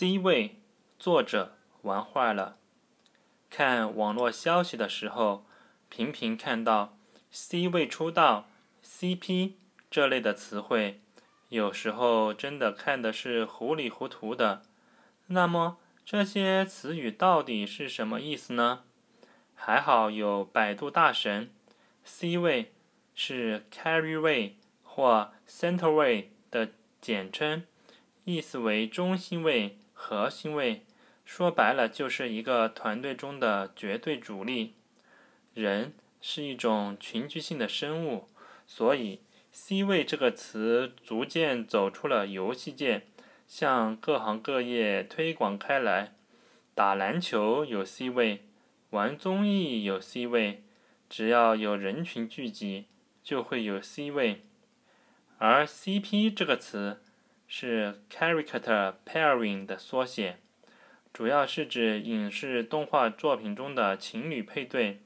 [0.00, 0.56] C 位，
[0.98, 2.56] 作者玩坏了。
[3.50, 5.44] 看网络消息的时候，
[5.90, 6.96] 频频看到
[7.30, 8.48] “C 位出道”、
[8.82, 9.52] “CP”
[9.90, 11.02] 这类的词汇，
[11.50, 14.62] 有时候真的看的是糊里糊涂的。
[15.26, 15.76] 那么
[16.06, 18.84] 这些词语到底是什么意思呢？
[19.54, 21.50] 还好有百度大神
[22.04, 22.72] ，“C 位”
[23.14, 26.70] 是 “carry 位”或 “center 位”的
[27.02, 27.64] 简称。
[28.24, 29.78] 意思为中心位、
[30.10, 30.82] 核心位，
[31.24, 34.74] 说白了就是一个团队中的绝对主力。
[35.54, 38.26] 人是一种群居性的生物，
[38.66, 39.20] 所以
[39.52, 43.02] “C 位”这个词逐渐走出了游戏界，
[43.46, 46.14] 向各行各业推广开来。
[46.74, 48.42] 打篮球有 C 位，
[48.90, 50.64] 玩综艺有 C 位，
[51.08, 52.86] 只要有人群聚集，
[53.22, 54.42] 就会有 C 位。
[55.38, 57.00] 而 “CP” 这个词。
[57.52, 60.36] 是 character pairing 的缩写，
[61.12, 65.00] 主要是指影视动画作品中的情侣配对。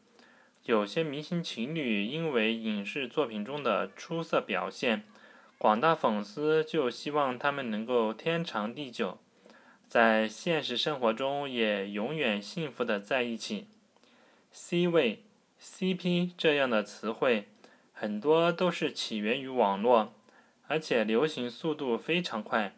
[0.65, 5.05] 有些明星情侣因为影视作品中的出色表现，
[5.57, 9.19] 广大粉丝就希望他们能够天长地久，
[9.89, 13.69] 在现实生活中也永远幸福的在一起。
[14.53, 15.23] C 位、
[15.59, 17.49] CP 这样的词汇，
[17.95, 20.13] 很多都是起源于网络。
[20.75, 22.75] 而且流行速度非常快，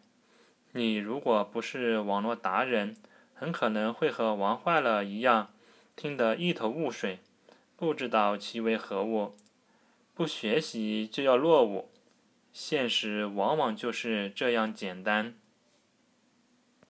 [0.73, 2.95] 你如果不是网络达人，
[3.33, 5.51] 很可能会和玩坏了一样，
[5.95, 7.17] 听得一头雾水，
[7.75, 9.35] 不知道其为何物。
[10.13, 11.89] 不学习就要落伍，
[12.53, 15.33] 现实往往就是这样简单。